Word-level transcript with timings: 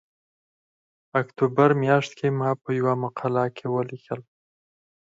اکتوبر 1.21 1.69
میاشت 1.81 2.11
کې 2.19 2.27
ما 2.39 2.49
په 2.63 2.69
یوه 2.79 2.93
مقاله 3.03 3.45
کې 3.55 3.65
ولیکل 3.75 4.21